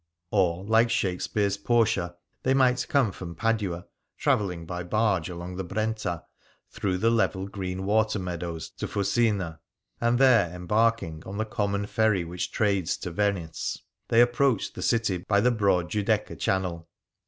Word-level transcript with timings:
Or, 0.31 0.63
like 0.63 0.89
Shakespeare's 0.89 1.57
Portia, 1.57 2.15
they 2.41 2.55
might 2.55 2.87
come 2.89 3.11
from 3.11 3.35
Padua, 3.35 3.85
travelling 4.17 4.65
by 4.65 4.81
barge 4.81 5.29
along 5.29 5.57
the 5.57 5.63
Brenta 5.63 6.23
through 6.71 6.97
the 6.97 7.11
level 7.11 7.47
green 7.47 7.85
water 7.85 8.17
meadows 8.17 8.71
to 8.77 8.87
Fusina, 8.87 9.59
and 9.99 10.17
there, 10.17 10.49
embarking 10.55 11.21
on 11.27 11.37
the" 11.37 11.45
common 11.45 11.85
ferry 11.85 12.23
which 12.23 12.51
trades 12.51 12.97
to 12.97 13.11
Venice," 13.11 13.77
they 14.07 14.21
approached 14.21 14.73
the 14.73 14.81
city 14.81 15.17
by 15.19 15.39
the 15.39 15.51
broad 15.51 15.91
Giudecca 15.91 16.35
Channel. 16.39 16.89